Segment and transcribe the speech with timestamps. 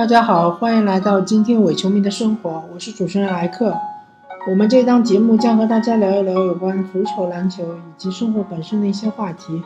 [0.00, 3.76] 大家好，欢迎来到今天伪球迷的生活，我是主持人莱克。
[4.48, 9.62] 我们这档节目将和大家聊一聊有关足球、篮球以及生活本身的一些话题。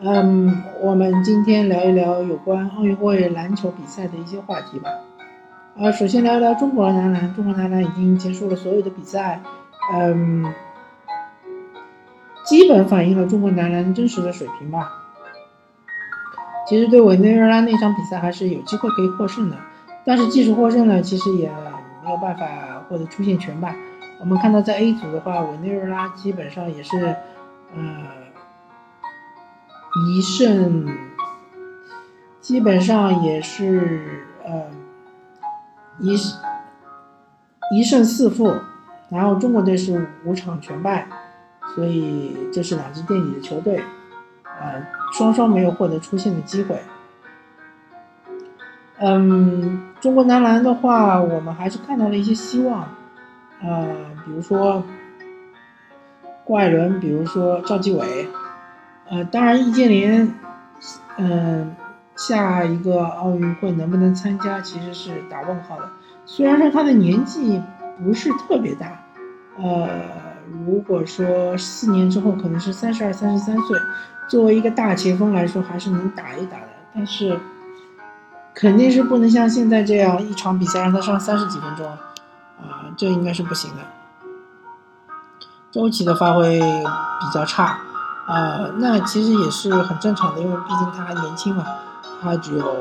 [0.00, 4.88] 嗯，我们今天聊一聊有关奥运会篮球比赛的一些话题吧。
[5.76, 9.42] 呃，首先聊一聊中国男篮，中国男篮已经结束了所有的比赛，
[9.92, 10.42] 嗯，
[12.46, 15.03] 基本反映了中国男篮真实的水平吧。
[16.66, 19.56] 其实对委内瑞拉那场比赛还是有机会可以获胜的，
[20.04, 21.50] 但是即使获胜了，其实也
[22.02, 22.46] 没有办法
[22.88, 23.74] 获得出线权吧。
[24.20, 27.16] 我们看到在 A 组的话，委内瑞拉基本上也是，
[27.74, 27.82] 呃，
[30.08, 30.86] 一胜，
[32.40, 34.64] 基本上也是呃
[35.98, 36.16] 一
[37.76, 38.54] 一胜四负，
[39.10, 41.06] 然后中国队是五场全败，
[41.74, 43.82] 所以这是两支垫底的球队。
[44.60, 46.80] 呃，双双没有获得出线的机会。
[48.98, 52.88] 嗯，中国男篮的话，我们还是看到了一些希望。
[53.60, 53.88] 呃，
[54.24, 54.82] 比如说
[56.44, 58.28] 郭艾伦，比如说赵继伟。
[59.10, 60.32] 呃，当然易建联，
[61.18, 61.74] 嗯，
[62.16, 65.88] 下一个奥运会能不能参加，其实是打问号的。
[66.24, 67.60] 虽然说他的年纪
[68.02, 68.86] 不是特别大，
[69.58, 69.88] 呃，
[70.66, 73.78] 如果说四年之后可能是三十二、三十三岁。
[74.26, 77.38] 作为一个大前锋来说，还是能打一打的，但是
[78.54, 83.82] 肯定是不能像现在这样一场比赛让他上三十几分钟，啊，这应该是不行的。
[85.70, 87.78] 周琦的发挥比较差，
[88.26, 91.64] 啊，那其实也是很正常的，因为毕竟他还年轻嘛，
[92.22, 92.76] 他只有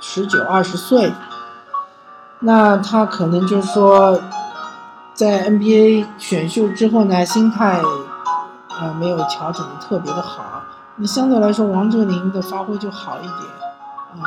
[0.00, 1.12] 十九二十岁，
[2.40, 4.20] 那他可能就是说
[5.14, 7.80] 在 NBA 选秀之后呢，心态。
[8.80, 10.62] 呃，没有调整的特别的好，
[10.96, 13.34] 那相对来说，王哲林的发挥就好一点，
[14.14, 14.20] 呃，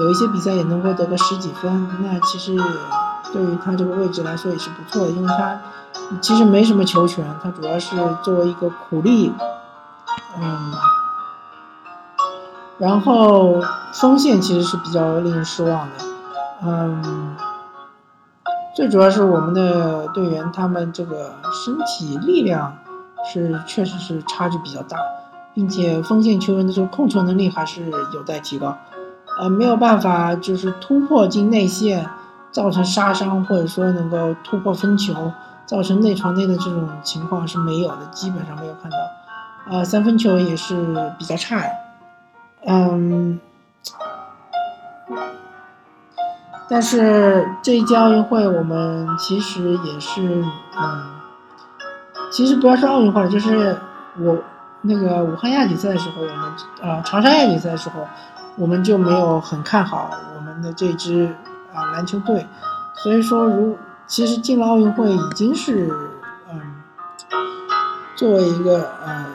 [0.00, 2.54] 有一些比赛也能够得个十几分，那其实
[3.32, 5.58] 对于他这个位置来说也是不错的，因为他
[6.20, 9.32] 其实没什么球权，他主要是作为一个苦力，
[10.38, 10.72] 嗯，
[12.76, 13.62] 然后
[13.94, 16.04] 锋线其实是比较令人失望的，
[16.62, 17.36] 嗯。
[18.74, 22.76] 最主要是我们的队员，他们这个身体力量
[23.24, 24.98] 是确实是差距比较大，
[25.54, 28.76] 并且锋线球员的这个控球能力还是有待提高，
[29.38, 32.04] 呃，没有办法就是突破进内线，
[32.50, 35.32] 造成杀伤，或者说能够突破分球，
[35.66, 38.98] 造成内传内的这种情况是没有的，基本上没有看到，
[39.70, 41.70] 呃，三分球也是比较差呀，
[42.66, 43.38] 嗯。
[46.66, 50.42] 但是这一届奥运会，我们其实也是，
[50.76, 51.04] 嗯，
[52.32, 53.76] 其实不要说奥运会，就是
[54.18, 54.38] 我
[54.80, 58.08] 那个武汉亚锦赛的时候，我们呃长沙亚锦赛的时候，
[58.56, 61.34] 我们就没有很看好我们的这支
[61.74, 62.46] 啊篮球队，
[62.94, 63.76] 所以说如
[64.06, 65.92] 其实进了奥运会已经是，
[66.50, 66.60] 嗯，
[68.16, 69.26] 作为一个呃，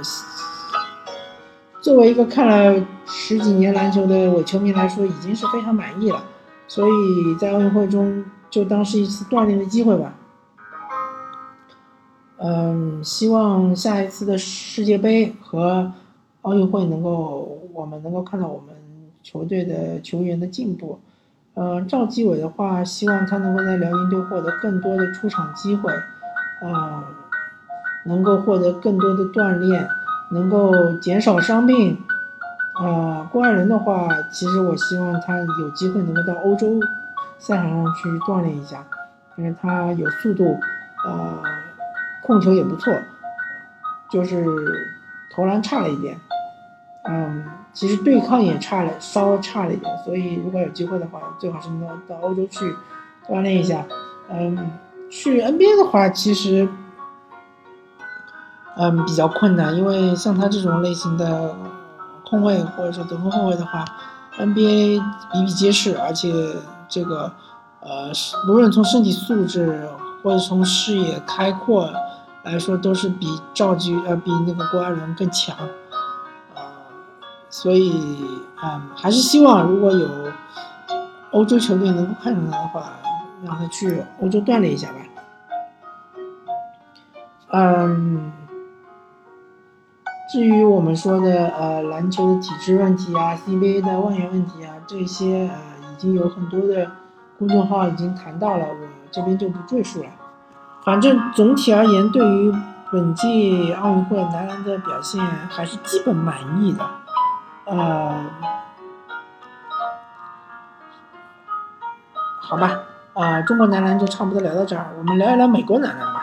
[1.79, 6.19] 作为一个看了十几年篮球的伪球迷来说，已经是非常满意了。
[6.69, 10.13] 所以在奥运会中就当是一次锻炼的机会吧。
[12.38, 15.91] 嗯，希望下一次的世界杯和
[16.44, 18.74] 奥运会能够，我们能够看到我们
[19.22, 21.00] 球队的球员的进步。
[21.56, 25.91] 嗯，赵继伟的话，希望他能够在辽宁队获得更多的出场机会，
[26.63, 27.03] 嗯，
[28.06, 29.86] 能够获得更多的锻炼，
[30.31, 31.97] 能够减少伤病。
[32.81, 36.79] 呃，郭艾伦的话，其实我希望他有机会能够到欧洲
[37.38, 38.85] 赛场上去锻炼一下，
[39.35, 40.57] 因为他有速度，
[41.06, 41.44] 呃，
[42.23, 42.94] 控球也不错，
[44.09, 44.45] 就是
[45.35, 46.18] 投篮差了一点，
[47.03, 52.73] 嗯，其实对抗也差了，稍微差了一点，所以如果有机会的话，最好是能到欧洲去
[53.28, 53.84] 锻炼一下。
[54.29, 54.72] 嗯，
[55.09, 56.69] 去 NBA 的话，其实，
[58.77, 61.54] 嗯，比较困难，因为像他这种类型的。
[62.30, 63.84] 控卫或者说得分后卫的话
[64.38, 65.02] ，NBA
[65.34, 66.31] 比比皆是，而且
[66.88, 67.31] 这个
[67.80, 68.12] 呃，
[68.48, 69.90] 无论从身体素质
[70.24, 71.92] 或者从视野开阔
[72.44, 75.56] 来说，都是比赵继呃比那个郭艾伦更强，
[76.56, 76.62] 呃，
[77.50, 78.24] 所以
[78.64, 80.08] 嗯，还是希望如果有
[81.31, 82.92] 欧洲球队能够看上他的话，
[83.44, 84.96] 让他去欧洲锻炼一下吧，
[87.54, 88.31] 嗯。
[90.31, 96.92] 至于我们说的呃篮球的体制问题啊，CBA 的外援问题啊，这些呃已经有很多的
[97.40, 100.10] 公众号已经谈到了，我这边就不赘述了。
[100.84, 102.54] 反正总体而言，对于
[102.92, 106.86] 本届奥运会男篮的表现还是基本满意的。
[107.66, 108.26] 呃，
[112.40, 112.81] 好吧，
[113.16, 116.19] 啊，中国男篮就差不多聊到这儿，我们聊一聊美国男篮吧。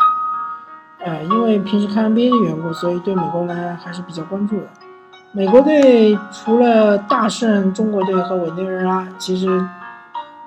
[1.06, 4.66] 呃，因为平时看 NBA 的缘故，所以对美国男篮还是比较关注的。
[5.30, 9.46] 美国队除了大胜中国队和委内瑞拉，其实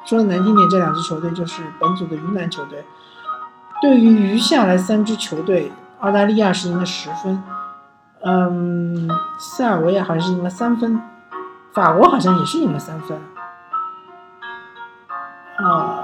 [0.04, 2.84] 说的难听点，这两支球队就是本组的鱼腩球队。
[3.82, 5.72] 对于余下来三支球队，
[6.02, 7.42] 澳大利亚是赢了十分，
[8.26, 9.10] 嗯，
[9.40, 11.02] 塞尔维亚好像是赢了三分，
[11.72, 13.18] 法国好像也是赢了三分。
[15.58, 15.99] 啊，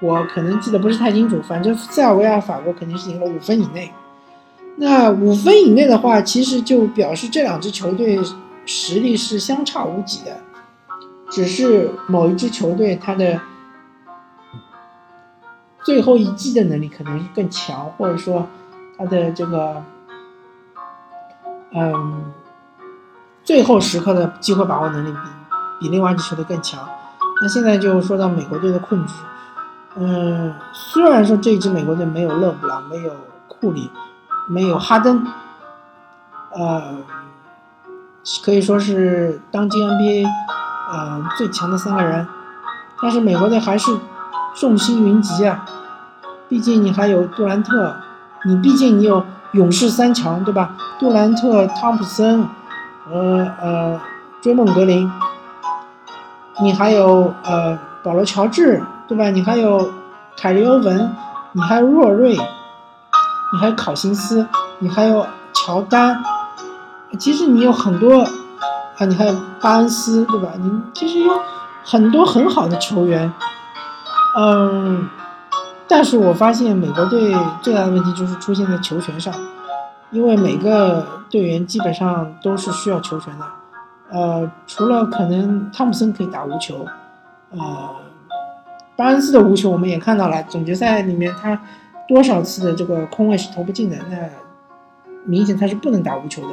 [0.00, 3.92] 我可能记得不是太清楚，反正塞尔维亚、法国肯定是赢了五分以内。
[4.76, 8.20] 那五分以内的话，其实就表示这两支球队
[8.64, 10.36] 实力是相差无几的，
[11.30, 13.40] 只是某一支球队它的
[15.82, 18.46] 最后一击的能力可能更强，或者说
[18.96, 19.82] 它的这个
[21.74, 22.32] 嗯
[23.42, 25.18] 最后时刻的机会把握能力比
[25.80, 26.88] 比另外一支球队更强。
[27.42, 29.14] 那现在就说到美国队的困局，
[30.00, 33.12] 嗯，虽然说这支美国队没有勒布朗，没有
[33.48, 33.90] 库里，
[34.48, 35.26] 没有哈登，
[36.52, 36.98] 呃，
[38.44, 40.24] 可以说是当今 NBA
[40.92, 42.28] 呃最强的三个人，
[43.02, 43.98] 但是美国队还是
[44.54, 45.64] 众星云集啊，
[46.48, 47.96] 毕竟你还有杜兰特，
[48.44, 50.76] 你毕竟你有勇士三强对吧？
[51.00, 52.46] 杜兰特、汤普森
[53.04, 54.00] 和呃
[54.40, 55.10] 追梦格林。
[56.60, 59.30] 你还有呃保罗乔治对吧？
[59.30, 59.90] 你还有
[60.36, 61.16] 凯利欧文，
[61.52, 64.46] 你还有若瑞，你还有考辛斯，
[64.78, 66.22] 你还有乔丹。
[67.18, 68.20] 其实你有很多
[68.98, 70.50] 啊，你还有巴恩斯对吧？
[70.60, 71.32] 你其实有
[71.82, 73.32] 很多很好的球员。
[74.36, 75.08] 嗯，
[75.88, 79.32] 但是我发现美国队最大的问题就是出现在球权上，
[80.10, 83.46] 因为每个队员基本上都是需要球权的。
[84.10, 86.86] 呃，除了可能汤普森可以打无球，
[87.50, 87.96] 呃，
[88.98, 91.62] 巴恩斯的无球我们也看到了，总决赛里面他
[92.08, 94.28] 多少次的这个空位是投不进的，那
[95.24, 96.48] 明显他是不能打无球的。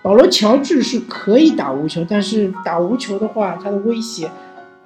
[0.00, 4.30] 保罗乔治是可以打无球，但是打无球的话，他的威胁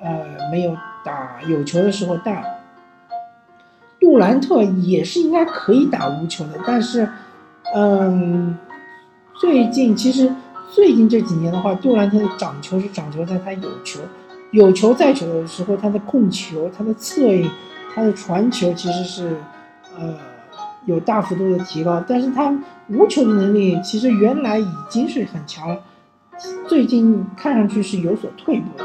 [0.01, 0.75] 呃没有
[1.05, 2.43] 打有球的时候大。
[4.01, 7.07] 杜兰特也是应该可以打无球的，但是
[7.75, 8.57] 嗯，
[9.39, 10.33] 最近其实。
[10.75, 14.01] 最近这几年的话，杜兰特的掌球是掌球在他有球，
[14.53, 17.51] 有球在手的时候，他的控球、他的策应、
[17.95, 19.37] 他的传球其实是，
[19.99, 20.15] 呃，
[20.85, 22.05] 有大幅度的提高。
[22.07, 22.55] 但是他
[22.89, 25.79] 无球的能力其实原来已经是很强了，
[26.69, 28.85] 最近看上去是有所退步的。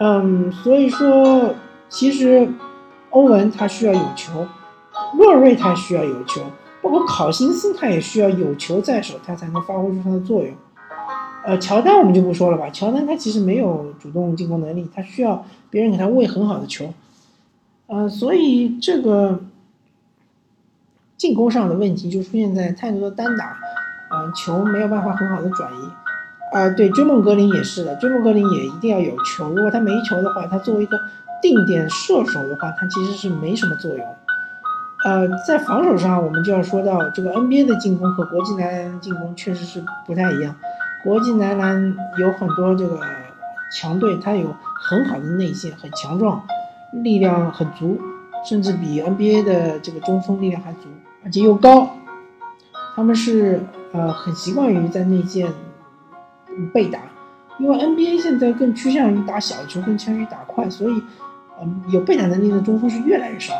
[0.00, 1.54] 嗯，所以说，
[1.88, 2.46] 其实
[3.10, 4.46] 欧文他需要有球，
[5.16, 6.42] 洛瑞他需要有球。
[6.80, 10.54] 包括考辛斯，他也需要有球在手，他才能发挥出他的作用。
[11.48, 16.92] 呃，乔丹我们就不说了吧，乔丹他其实没有主动进攻能力，他需要别人给他喂很好的球。
[17.86, 19.40] 呃，所以这个
[21.16, 23.56] 进攻上的问题就出现在太多的单打，
[24.10, 25.88] 呃，球没有办法很好的转移。
[26.52, 30.98] 啊，对，追梦格林也是的，追梦格林也一定要有球，如果他没球的话，他作为一个
[31.40, 34.06] 定点射手的话，他其实是没什么作用。
[35.02, 40.54] 呃，在防守上，我们就要说到这个 NBA 的进攻和国际男篮的进攻确实是不太一样。
[41.02, 43.00] 国际男篮有很多这个
[43.72, 46.42] 强队，他有很好的内线，很强壮，
[46.92, 47.98] 力量很足，
[48.44, 50.88] 甚至比 NBA 的这个中锋力量还足，
[51.24, 51.90] 而且又高。
[52.96, 53.62] 他们是
[53.92, 55.52] 呃很习惯于在内线
[56.72, 56.98] 被打，
[57.58, 61.02] 因为 NBA 现在更趋向于打小球，更倾向于打快，所以
[61.60, 63.54] 嗯有被打能力的中锋是越来越少。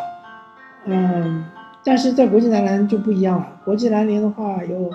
[0.87, 1.45] 嗯，
[1.85, 3.47] 但是在国际男篮就不一样了。
[3.65, 4.91] 国际篮联的话，有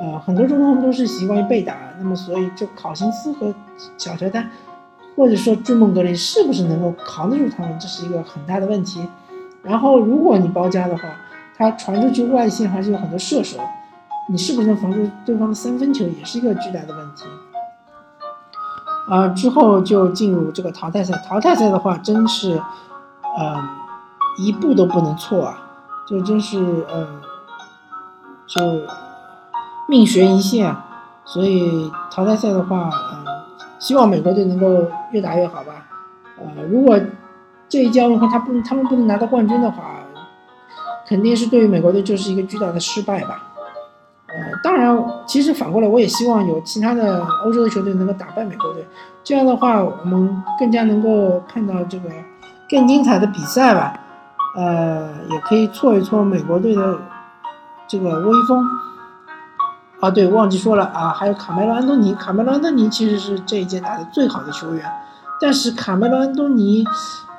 [0.00, 3.54] 呃很多中锋都是习惯于被打，那么所以就考辛斯和
[3.96, 4.50] 小乔丹，
[5.16, 9.06] 或者说追梦格林是不是能够扛得住他们，这是一个很大的问题。
[9.62, 11.02] 然后如果你包夹的话，
[11.56, 13.58] 他传出去外线还是有很多射手，
[14.28, 17.24] 你是不是能防住对方的三分球，也是一个巨大的问题。
[19.08, 21.14] 啊，之后就进入这个淘汰赛。
[21.26, 22.60] 淘汰赛的话，真是，
[23.38, 23.68] 嗯。
[24.38, 25.58] 一步都不能错啊！
[26.06, 26.58] 就真是，
[26.90, 27.08] 呃，
[28.46, 28.60] 就
[29.88, 30.74] 命悬一线。
[31.28, 33.24] 所以淘汰赛的话，嗯，
[33.80, 35.72] 希望美国队能够越打越好吧。
[36.38, 36.96] 呃，如果
[37.68, 39.96] 这一交的话，他不，他们不能拿到冠军的话，
[41.04, 43.42] 肯定是对于美国队就是一个巨大的失败吧。
[44.28, 48.86] 呃，当然，其实反过来，我也希望有其他的欧洲的球队能够打败美国队。
[49.24, 52.08] 这样的话，我们更加能够看到这个
[52.70, 53.98] 更精彩的比赛吧。
[54.54, 56.98] 呃，也可以挫一挫美国队的
[57.88, 58.64] 这个威风。
[60.00, 62.14] 啊，对，忘记说了啊，还有卡梅隆·安东尼。
[62.14, 64.84] 卡梅隆·安东尼其实是这一届打的最好的球员，
[65.40, 66.84] 但是卡梅隆·安东尼，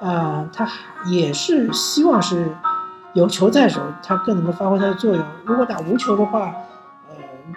[0.01, 0.67] 啊，他
[1.05, 2.55] 也是希望是
[3.13, 5.23] 有球在手，他更能够发挥他的作用。
[5.45, 6.51] 如果打无球的话，
[7.09, 7.15] 呃，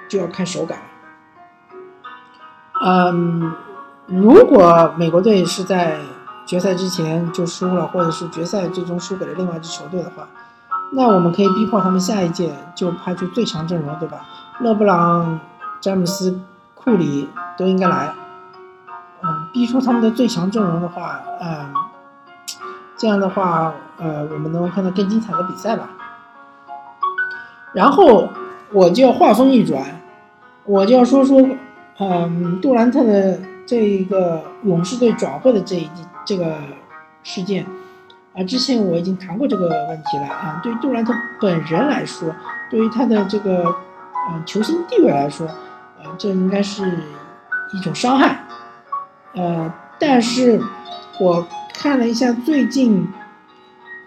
[0.09, 0.78] 就要看手感。
[2.85, 3.52] 嗯，
[4.07, 5.97] 如果美国队是在
[6.47, 10.28] 决赛之前就输了，或者是决赛最终输给了另外一支球队的话，
[10.92, 14.21] 那我们可以逼迫他们下一届就派出最强阵容，对吧？
[14.61, 15.40] 勒布朗、
[15.81, 16.40] 詹姆斯、
[16.75, 18.12] 库里都应该来。
[19.23, 21.75] 嗯，逼出他们的最强阵容的话，嗯，
[22.97, 25.90] 这样的话，呃，我们能够看到更精彩的比赛吧。
[27.75, 28.29] 然后
[28.73, 29.83] 我就要话锋一转，
[30.64, 31.47] 我就要说说，
[31.99, 35.90] 嗯，杜兰特的这一个勇士队转会的这一
[36.25, 36.55] 这个
[37.23, 37.67] 事件，
[38.35, 40.61] 啊，之前我已经谈过这个问题了啊。
[40.62, 42.35] 对于杜兰特本人来说，
[42.71, 43.76] 对于他的这个
[44.30, 45.46] 呃球星地位来说，
[45.99, 47.02] 呃，这应该是
[47.72, 48.44] 一种伤害。
[49.34, 50.60] 呃，但是
[51.18, 53.06] 我看了一下最近，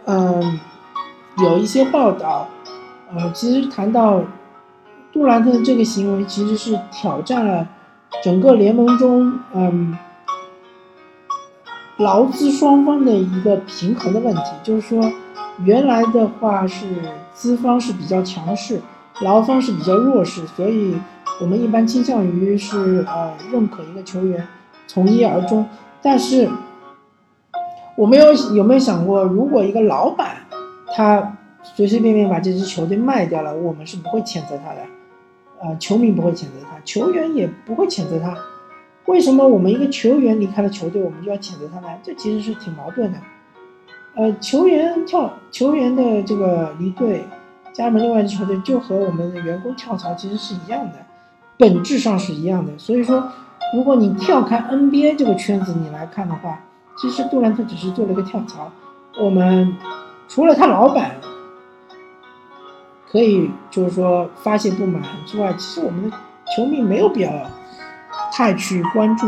[0.06, 0.60] 嗯，
[1.38, 2.48] 有一些报道，
[3.14, 4.22] 呃，其实谈到
[5.12, 7.68] 杜兰特的这个行为，其实是挑战了
[8.24, 9.98] 整个联盟中，嗯，
[11.98, 14.42] 劳资双方的一个平衡的问题。
[14.64, 15.12] 就是说，
[15.64, 16.86] 原来的话是
[17.34, 18.82] 资方是比较强势，
[19.24, 20.96] 劳方是比较弱势，所以
[21.42, 24.46] 我们一般倾向于是呃认可一个球员。
[24.86, 25.66] 从一而终，
[26.02, 26.48] 但是
[27.96, 30.36] 我没有有没有想过，如果一个老板
[30.94, 34.82] 他随随便便把这支球队卖掉了，我们是不会谴责他的，
[35.62, 38.38] 呃，球迷不会谴责他，球员也不会谴责他。
[39.06, 41.88] 为什么我们一个球员离开了球队，我们就要谴责他呢？
[42.04, 43.18] 这其实是挺矛盾的。
[44.16, 47.24] 呃，球员跳球员的这个离队，
[47.74, 51.00] 加盟另外一支球队，就和我们的员工跳槽其实是一样的，
[51.58, 52.72] 本质上是一样的。
[52.78, 53.28] 所以说。
[53.74, 56.60] 如果你跳开 NBA 这个圈子你来看的话，
[56.96, 58.72] 其实杜兰特只是做了一个跳槽。
[59.20, 59.76] 我们
[60.28, 61.16] 除了他老板
[63.10, 66.16] 可以就是说发泄不满之外，其实我们的
[66.56, 67.32] 球迷没有必要
[68.32, 69.26] 太去关注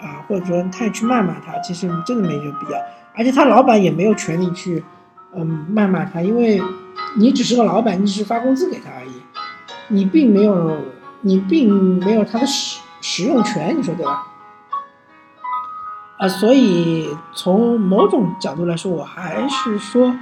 [0.00, 1.58] 啊，或者说太去谩骂他。
[1.58, 2.78] 其实真的没这个必要，
[3.14, 4.82] 而且他老板也没有权利去
[5.34, 6.58] 嗯谩骂他，因为
[7.16, 9.12] 你只是个老板，你只是发工资给他而已，
[9.88, 10.76] 你并没有
[11.22, 12.80] 你并没有他的使。
[13.04, 14.24] 使用权，你说对吧？
[16.18, 20.16] 啊，所以从某种角度来说，我还是说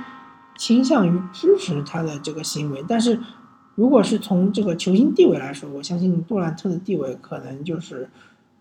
[0.57, 2.83] 倾向于支持他的这个行为。
[2.89, 3.21] 但是，
[3.75, 8.09] 如果是从这个球星地位来说，我相信杜兰特的地位可能就是，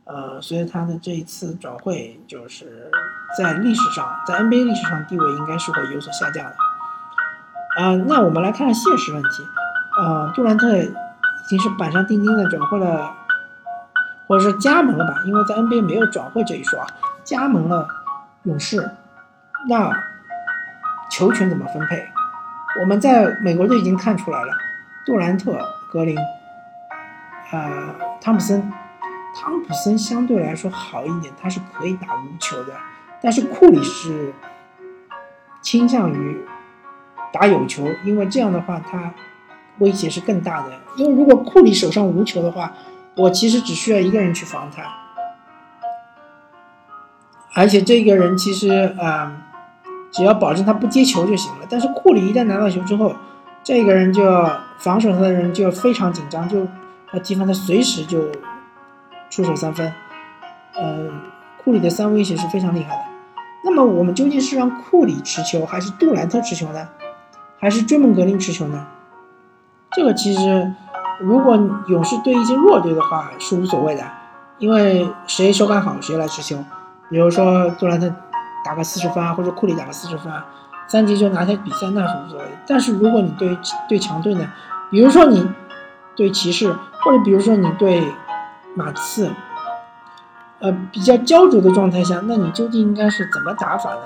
[0.04, 2.92] 呃，随着他的这一次转会，就是
[3.38, 6.56] 在历史上，在 NBA 历史上地位应该是会有所下降的。
[7.80, 9.48] 啊，那我们来看看现实问题。
[9.98, 10.92] 呃，杜兰特已
[11.48, 13.16] 经是板上钉钉的转会了。
[14.28, 16.86] 或者说加盟了吧，因为在 NBA 没有转会这一说啊，
[17.24, 17.88] 加盟了
[18.44, 18.92] 勇士，
[19.68, 19.92] 那
[21.10, 22.08] 球权怎么分配？
[22.80, 24.54] 我们在美国队已经看出来了，
[25.04, 25.58] 杜兰特、
[25.92, 26.16] 格林，
[27.52, 28.72] 呃，汤普森，
[29.36, 32.74] 汤普森相对来说好一点，他是可以打无球的，
[33.24, 34.32] 但是库里是
[35.64, 36.46] 倾向于
[37.32, 39.14] 打有球，因为这样的话他
[39.80, 42.74] 威胁是更大的，因为如果库里手上无球的话。
[43.16, 44.84] 我其实只需要一个人去防他，
[47.54, 49.36] 而且这个人其实啊，
[50.10, 51.66] 只要保证他不接球就行了。
[51.70, 53.14] 但是库里一旦拿到球之后，
[53.62, 56.66] 这个人就要防守他的人就非常紧张，就
[57.12, 58.32] 要提防他随时就
[59.30, 59.92] 出手三分。
[60.76, 61.10] 呃，
[61.62, 63.04] 库里的三威胁是非常厉害的。
[63.66, 66.88] 那么我们究竟是让库里持球，还是杜兰特持球呢？
[67.60, 68.88] 还是追梦格林持球呢？
[69.92, 70.74] 这个其实。
[71.22, 71.58] 如果
[71.90, 74.02] 勇士对一些弱队的话是无所谓的，
[74.58, 76.64] 因为谁手感好谁来持球。
[77.10, 78.10] 比如说杜兰特
[78.64, 80.32] 打个四十分啊，或者库里打个四十分，
[80.88, 82.46] 三节就拿下比赛那是无所谓。
[82.66, 83.58] 但是如果你对
[83.90, 84.48] 对强队呢，
[84.90, 85.46] 比如说你
[86.16, 86.74] 对骑士，
[87.04, 88.02] 或者比如说你对
[88.74, 89.30] 马刺，
[90.60, 94.02] 呃比较焦灼的状态下，那你究竟应该是怎么打法呢？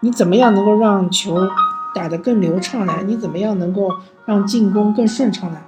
[0.00, 1.48] 你怎么样能够让球
[1.94, 2.94] 打得更流畅呢？
[3.06, 3.90] 你怎么样能够
[4.24, 5.58] 让进攻更顺畅呢？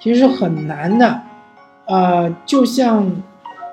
[0.00, 1.22] 其实是很难的，
[1.86, 3.10] 呃，就像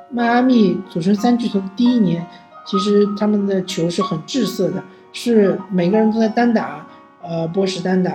[0.09, 2.25] 迈阿密组成三巨头的第一年，
[2.65, 4.81] 其实他们的球是很滞涩的，
[5.11, 6.85] 是每个人都在单打，
[7.21, 8.13] 呃，波什单打，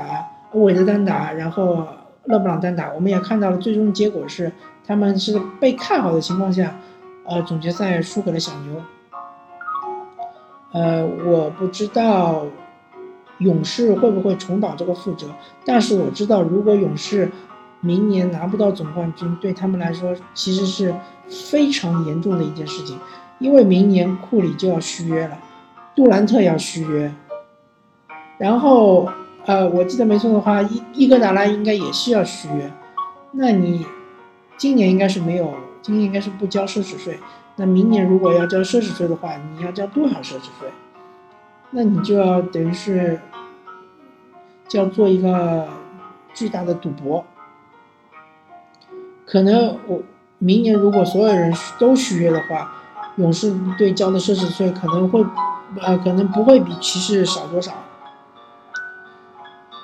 [0.52, 1.86] 欧维德单打，然后
[2.24, 2.90] 勒布朗单打。
[2.92, 4.50] 我们也看到了最终的结果是，
[4.86, 6.74] 他们是被看好的情况下，
[7.26, 8.80] 呃，总决赛输给了小牛。
[10.72, 12.44] 呃，我不知道
[13.38, 15.26] 勇士会不会重蹈这个覆辙，
[15.64, 17.30] 但是我知道如果勇士。
[17.82, 20.92] 明年拿不到总冠军，对他们来说其实是
[21.28, 22.98] 非常严重的一件事情。
[23.38, 25.38] 因为明年库里就要续约了，
[25.94, 27.12] 杜兰特要续约，
[28.38, 29.08] 然后
[29.44, 32.72] 呃，我记得没错的话，伊伊戈达拉应该也是要续约，
[33.32, 33.86] 那你
[34.56, 35.52] 今年应该是没有，
[35.82, 37.20] 今年应该是不交奢侈税，
[37.56, 40.68] 那明年如果要交奢侈税的话，你要交多少奢侈税？
[41.78, 43.20] 那你就要等于是
[44.66, 45.68] 就要做一个
[46.32, 47.22] 巨大的赌博，
[49.26, 50.00] 可能我
[50.38, 52.72] 明年如果所有人都续约的话，
[53.16, 55.22] 勇士队交的奢侈税可能会
[55.82, 57.74] 呃可能不会比骑士少多少，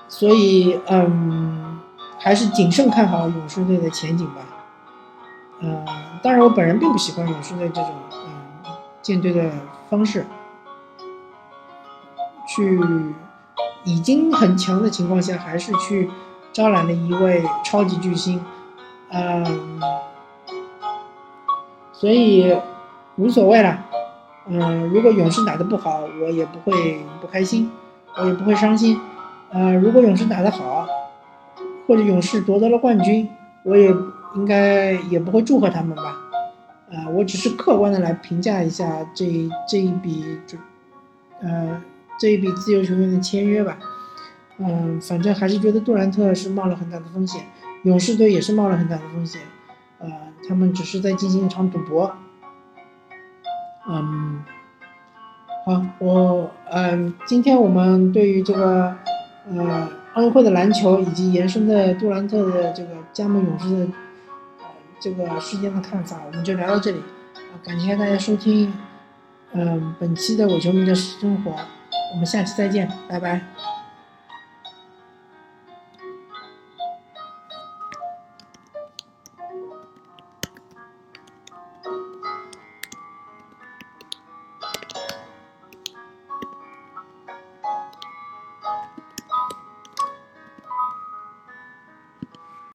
[0.09, 1.79] 所以嗯
[2.19, 4.41] 还是谨慎看好勇士队的前景吧，
[5.61, 5.85] 嗯，
[6.23, 8.73] 当然我本人并不喜欢勇士队这种嗯
[9.03, 9.51] 建队的
[9.91, 10.25] 方式。
[12.55, 12.79] 去
[13.85, 16.11] 已经很强的情况下，还是去
[16.53, 18.45] 招揽了一位超级巨星，
[19.11, 19.81] 嗯，
[21.95, 22.55] 所以
[23.17, 23.79] 无所谓了，
[24.47, 27.71] 嗯，如果勇士打得不好，我也不会不开心，
[28.19, 29.01] 我也不会伤心，
[29.51, 30.87] 呃，如果勇士打得好，
[31.89, 33.27] 或者勇士夺得了冠军，
[33.63, 33.89] 我也
[34.35, 36.17] 应该也不会祝贺他们吧，
[36.91, 40.59] 呃，我只是客观的来评价一下这这一笔就，
[41.41, 41.81] 呃。
[42.19, 43.77] 这一笔自由球员的签约吧，
[44.59, 47.45] 嗯，反正还是觉得杜兰特是冒了很大的风险，
[47.83, 49.41] 勇士队也是冒了很大的风险，
[49.99, 50.09] 呃，
[50.49, 52.15] 他们只是在进行一场赌博，
[53.89, 54.45] 嗯，
[55.67, 58.95] 好，我嗯，今天我们对于这个
[59.51, 63.85] 呃奥运会的篮球以及延伸的杜兰特的这个加盟勇士的
[64.61, 64.67] 呃
[65.01, 67.03] 这个事件的看法，我们就聊到这里，
[67.65, 68.73] 感谢大家收听，
[69.53, 71.57] 嗯，本期的伪球迷的生活。
[72.13, 73.41] 我们下期再见，拜拜。